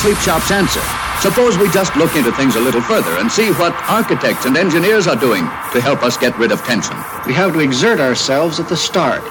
[0.00, 0.80] sleep shop's answer.
[1.20, 5.06] Suppose we just look into things a little further and see what architects and engineers
[5.06, 5.44] are doing
[5.74, 6.96] to help us get rid of tension.
[7.26, 9.22] We have to exert ourselves at the start.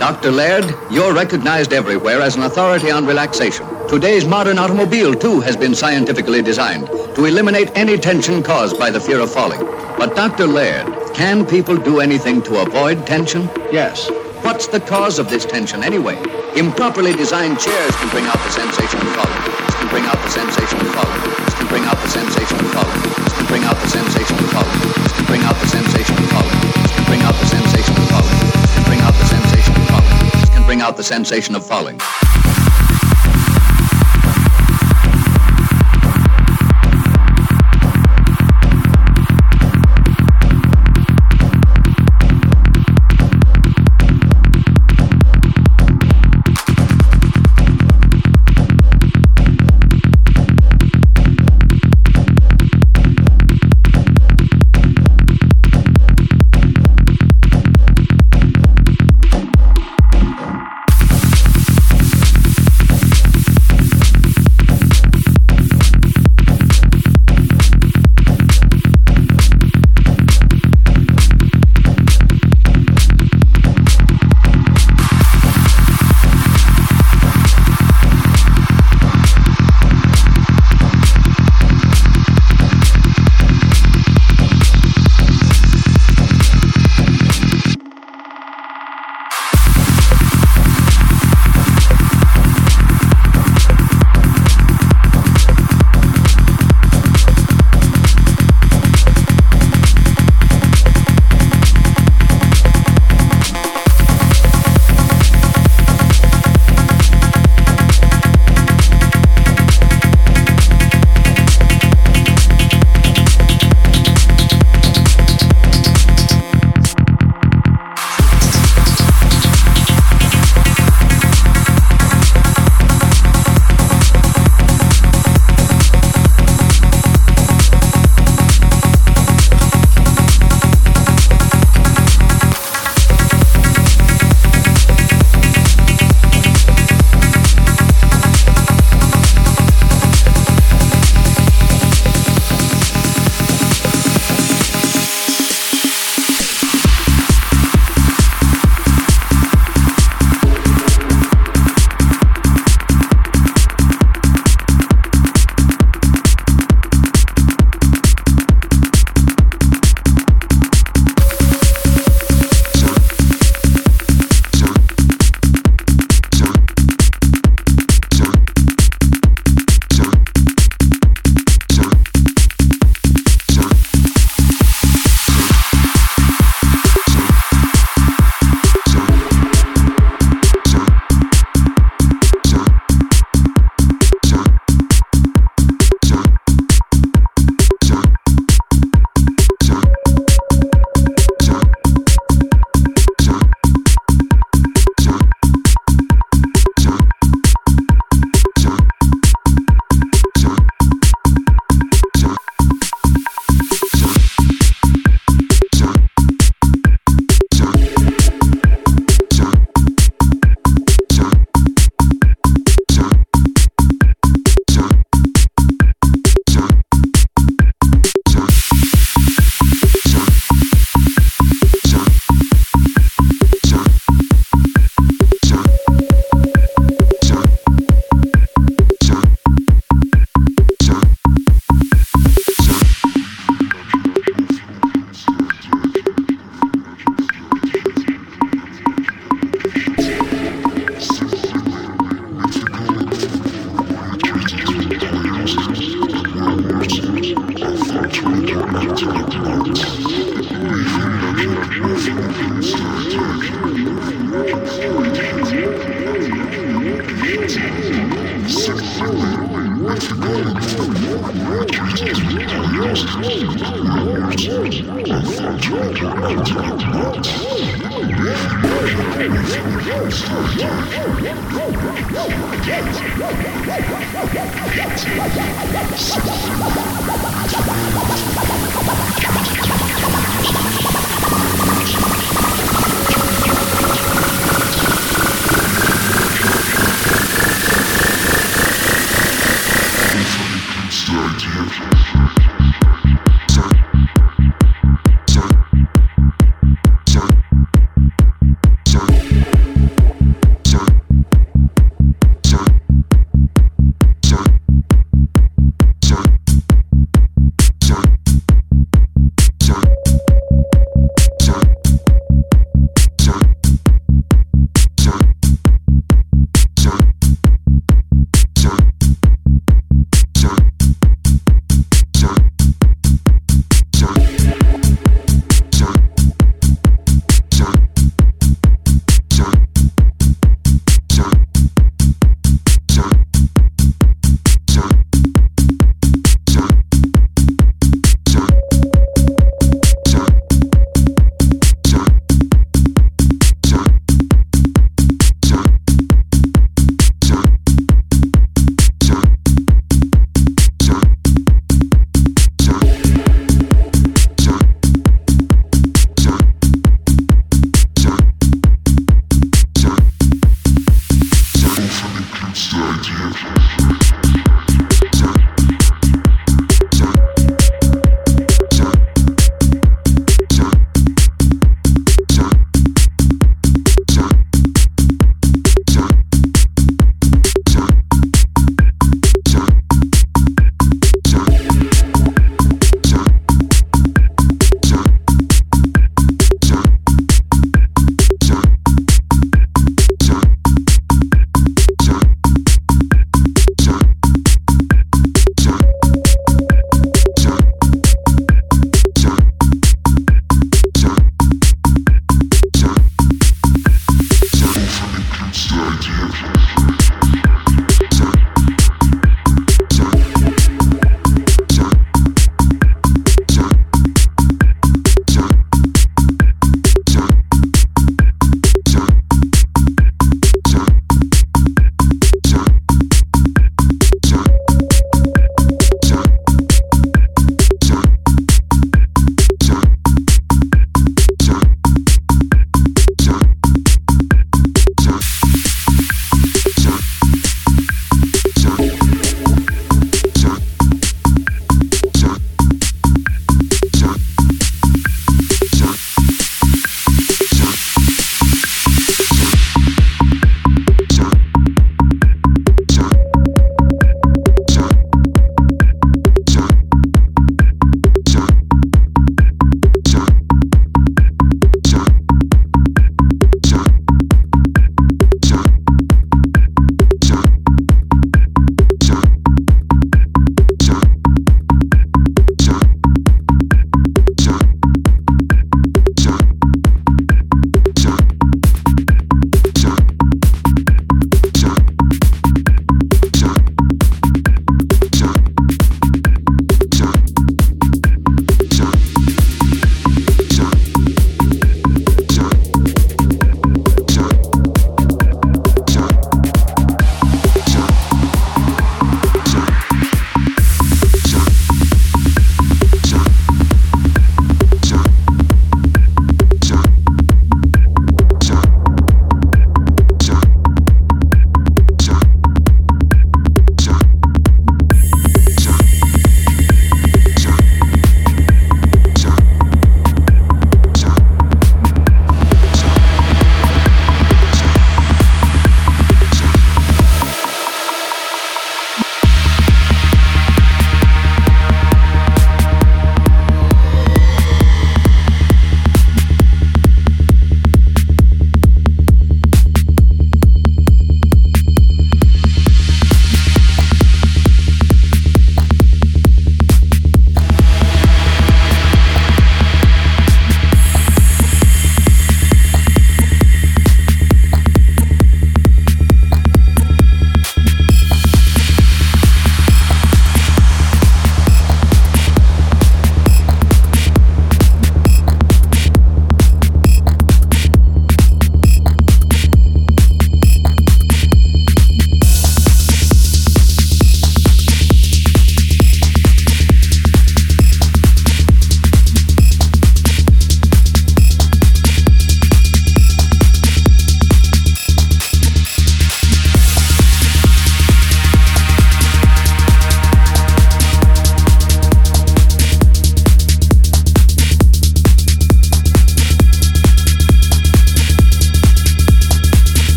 [0.00, 0.32] Dr.
[0.32, 3.64] Laird, you're recognized everywhere as an authority on relaxation.
[3.86, 8.98] Today's modern automobile, too, has been scientifically designed to eliminate any tension caused by the
[8.98, 9.60] fear of falling.
[9.96, 10.48] But, Dr.
[10.48, 13.42] Laird, can people do anything to avoid tension?
[13.70, 14.10] Yes.
[14.42, 16.16] What's the cause of this tension, anyway?
[16.56, 19.39] Improperly designed chairs can bring out the sensation of falling.
[19.90, 21.20] Bring out the sensation of falling.
[21.44, 23.02] This can bring out the sensation of falling.
[23.02, 24.80] This can bring out the sensation of falling.
[25.02, 26.60] This can bring out the sensation of falling.
[26.78, 28.38] This can bring out the sensation of falling.
[28.62, 30.30] This can bring out the sensation of falling.
[30.40, 31.98] This can bring out the sensation of falling.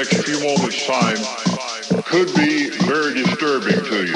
[0.00, 1.18] Next few moments' time
[2.04, 4.14] could be very disturbing to you.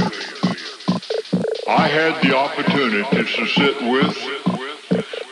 [1.68, 4.16] I had the opportunity to sit with,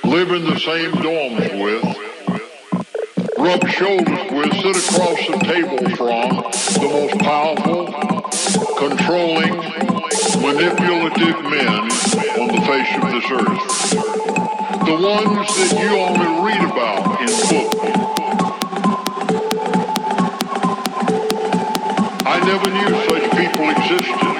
[0.04, 1.82] live in the same dorms with,
[3.38, 6.28] rub shoulders with, sit across the table from
[6.82, 7.86] the most powerful,
[8.76, 9.56] controlling,
[10.42, 11.90] manipulative men
[12.36, 13.64] on the face of this earth.
[14.84, 18.01] The ones that you only read about in books.
[22.44, 24.31] Never knew such people existed.